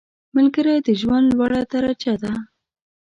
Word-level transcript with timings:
ملګری 0.35 0.75
د 0.87 0.89
ژوند 1.01 1.25
لوړه 1.37 1.61
درجه 1.71 2.13
ده 2.21 2.31